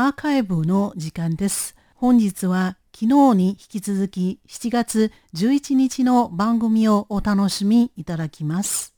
[0.00, 1.74] アーカイブの時間です。
[1.96, 8.94] 本日は昨日に引き続き7月11日の番組をお楽しみいただきます。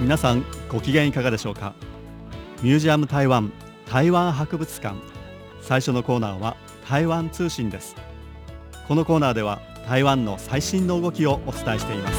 [0.00, 1.72] 皆さんご機嫌いかがでしょうか？
[2.64, 3.52] ミュージアム台湾
[3.88, 4.96] 台湾博物館
[5.62, 6.56] 最初のコーナーは
[6.88, 7.94] 台湾通信です
[8.88, 12.18] このコーナーでは台湾の最新の動きをお伝えしています。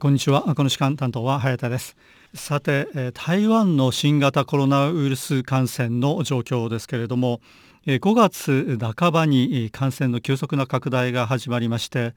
[0.00, 0.42] こんにちは。
[0.56, 1.94] この時間担当は早田です。
[2.34, 7.40] さて台湾の新型コロナウイルス感染の状況ですけれども
[7.86, 12.16] 5月半ばに感染の急速な拡大が始まりまして、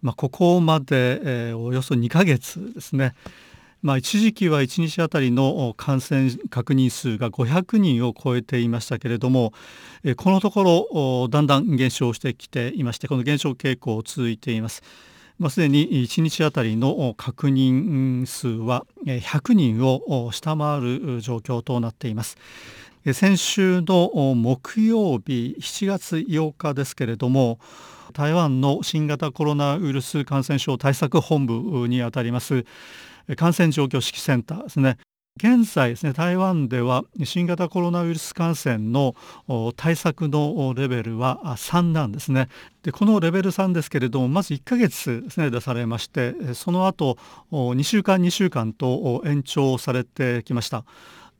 [0.00, 3.14] まあ、ここまでおよそ2ヶ月ですね。
[3.86, 9.52] まあ、一時期は1日あたりの感染確認数が500人を超えていましたけれども
[10.16, 14.82] このところだんだん減少してきていましてこの減少傾向続いています。
[15.38, 22.38] まあ、すでに1日あたりの確認数は100人を下回る状況となっています。
[23.12, 27.60] 先週の木曜日7月8日ですけれども
[28.14, 32.64] 台湾の新型コロナウイルス感染症対策本部にあたります
[33.34, 34.98] 感染状況指揮センターですね。
[35.38, 39.14] 現在ですね台湾では新型コロナウイルス感染の
[39.76, 42.48] 対策のレベルは3なんですね。
[42.82, 47.18] でこのレベル3ですけれどもまず1ヶ月ですね出されましてその後
[47.52, 50.84] 2週間2週間と延長されてきました。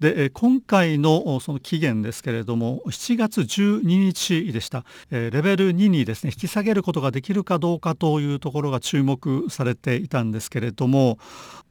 [0.00, 4.84] で今回のその期限ですけれども7月12日でした。
[5.10, 11.18] レベル2にですね引き下げることができるかどうかというところが注目されていたんですけれども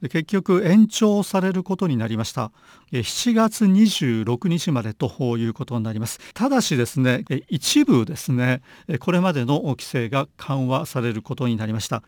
[0.02, 2.52] 結局延長されることになりました。
[2.92, 6.20] 7月26日までということになります。
[6.34, 8.62] ただしですね一部ですね
[9.00, 12.02] これまでの規制が緩和されることになりました。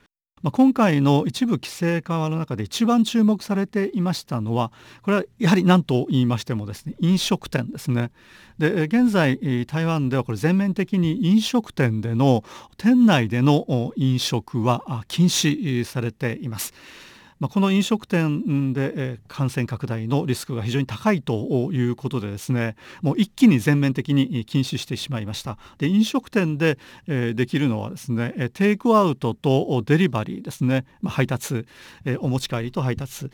[0.43, 4.71] まあ、今回の一部規制緩和の中で一番注目されていましたのは
[5.01, 8.11] これはやはり何と言いましてもですね飲食店ですね
[8.59, 12.43] で現在台湾ではこれ全面的に飲食店での
[12.77, 16.73] 店内での飲食は禁止されています。
[17.39, 25.57] まあ、この飲食店で感染拡大のリスクが非常に高いということでですねもう一気に全面的に禁止してしまいました。
[25.77, 26.77] で飲食店で
[27.07, 31.65] できるのはですねテイクアウトとデリバリーですね、まあ、配達
[32.19, 33.29] お持ち帰りと配達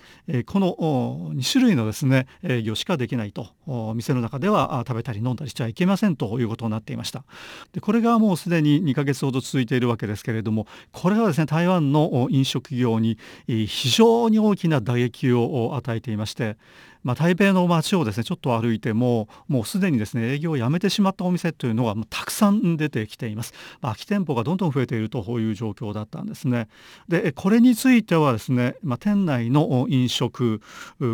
[0.46, 3.48] この2種類のですね営業しかできないと
[3.96, 7.24] 店の中では食べたり飲んだりしちゃいけませんということになっていました。
[7.72, 16.58] でこれがもうすでに2ヶ月ほど続いているわけですけれどもこれはですね台湾の飲食業に非非常に大きな打撃を与えていまして
[17.04, 26.68] まあ、台北の街をですねちょっと歩いてももうすでにですね営業をやめてしまったお店というのがたくさん出てきています、まあ、空き店舗がどんどん増えているという状況だったんですね。
[27.08, 30.62] でこれについてはですね、まあ、店内の飲食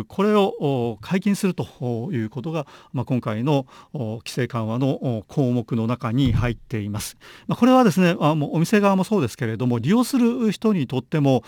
[0.08, 11.42] これを解禁するということが、まあ、今回の規制緩和の項目の中に入っています、まあ、これはですねあもうお店側もそうですけれども利用する人にとっても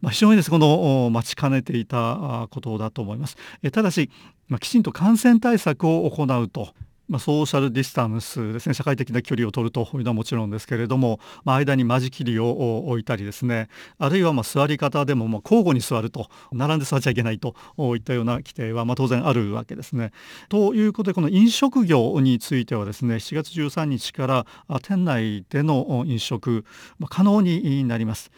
[0.00, 3.36] まあ、非常にですこの待ちかねていたことだと思います。
[3.62, 4.10] えただし、
[4.48, 6.68] まあ、きちんと感染対策を行うと
[7.08, 17.54] まあ、ソーシャルディスタンスですね社会的な距離を取るというのはもちろんですけれども、まあ、間に間仕切りを置いたりですねあるいはま座り方でもま交互に座ると並んで座っちゃいけないと
[17.96, 20.12] いったような規定はま当然あるわけですね。
[20.50, 24.46] ということでこの飲食業についてはですね7月13日から
[24.82, 26.64] 店内での飲食、
[26.98, 28.30] ま、可能になります。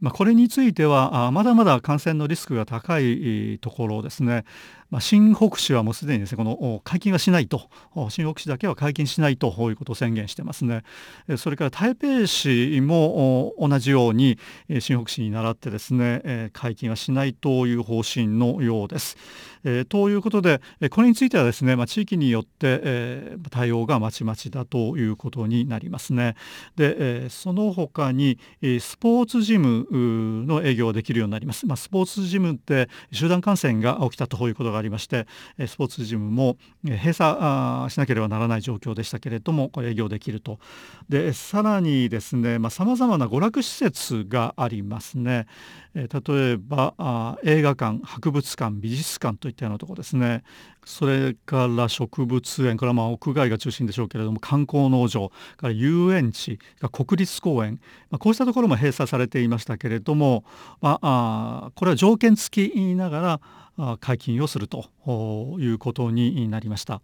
[0.00, 4.44] ま、これについてはまだまだ感染のリスクが高いところですね
[4.90, 7.68] まあ、新北市はもうすでにですねこの解禁はしないと
[8.10, 10.82] 新北市だけは解禁しないということを宣言してますね
[11.36, 14.38] それから台北市も同じように
[14.80, 19.16] 新北市に倣ってですね解禁はしないという方針のようです。
[19.64, 20.60] えー、ということで
[20.90, 26.36] これについてはですね、まあ、地域によって、えー、対応がまちまちだということになりますね。
[26.76, 29.86] で、えー、その他にスポーツジム
[30.46, 31.66] の営業ができるようになります。
[31.66, 35.26] まあ、スポーツジムって集団感染が起きたということがありまして
[35.66, 40.58] スポーツジムも閉鎖しなければならない状況でしたけれども営業できると。
[41.08, 45.46] でさらにですねさまざ、まな娯楽施設がありますね。
[45.94, 50.42] 例えば映画館博物館美術館といったようなとこですね。
[50.84, 56.58] それから植物園これはまあ屋外が中心でしょうけれども観光農場から遊園地
[56.92, 57.78] 国立公園、
[58.10, 60.44] ま、こうしたところも閉鎖されていましたけれども、
[60.80, 63.40] まあ、これは条件付きながら
[64.00, 64.90] 解禁をすると
[65.58, 67.00] いうことになりました。